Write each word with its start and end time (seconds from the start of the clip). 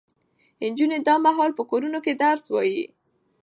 نجونې 0.69 0.99
دا 1.07 1.15
مهال 1.25 1.51
په 1.55 1.63
کورونو 1.69 1.99
کې 2.05 2.13
درس 2.21 2.43
وايي. 2.53 2.83